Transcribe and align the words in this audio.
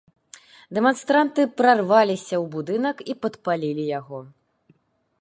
Дэманстранты 0.77 1.41
прарваліся 1.61 2.35
ў 2.39 2.41
будынак 2.57 2.97
і 3.15 3.19
падпалілі 3.27 3.89
яго. 3.99 4.19